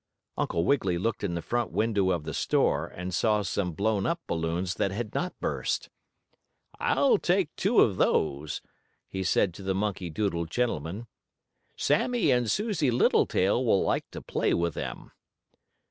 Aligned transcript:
Uncle 0.35 0.65
Wiggily 0.65 0.97
looked 0.97 1.23
in 1.23 1.35
the 1.35 1.43
front 1.43 1.69
window 1.71 2.09
of 2.09 2.23
the 2.23 2.33
store 2.33 2.87
and 2.87 3.13
saw 3.13 3.43
some 3.43 3.73
blown 3.73 4.07
up 4.07 4.19
balloons 4.25 4.73
that 4.73 4.89
had 4.89 5.13
not 5.13 5.39
burst. 5.39 5.89
"I'll 6.79 7.19
take 7.19 7.55
two 7.55 7.81
of 7.81 7.97
those," 7.97 8.63
he 9.07 9.21
said 9.21 9.53
to 9.53 9.61
the 9.61 9.75
monkey 9.75 10.09
doodle 10.09 10.47
gentleman. 10.47 11.05
"Sammie 11.75 12.31
and 12.31 12.49
Susie 12.49 12.89
Littletail 12.89 13.63
will 13.63 13.83
like 13.83 14.09
to 14.09 14.23
play 14.23 14.55
with 14.55 14.73
them." 14.73 15.11